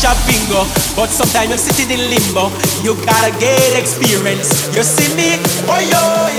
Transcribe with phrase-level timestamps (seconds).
[0.00, 0.62] mash up bingo.
[0.62, 0.92] Oh.
[0.96, 2.50] But sometimes you're sitting in limbo.
[2.82, 4.74] You gotta get experience.
[4.74, 5.36] You see me?
[5.68, 6.29] Oh, yo.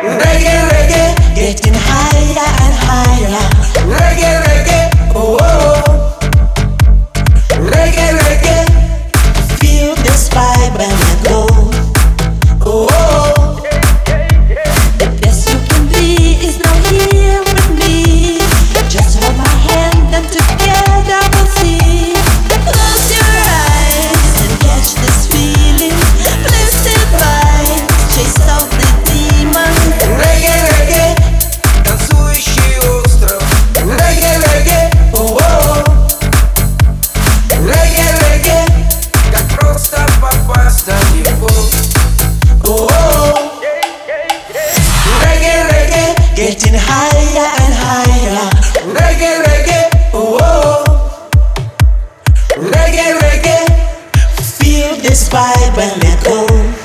[0.00, 3.42] Reggae, reggae, getting higher and higher.
[3.84, 5.47] Reggae, reggae, oh.
[52.58, 53.66] Reggae, reggae,
[54.58, 56.77] feel this vibe when we go.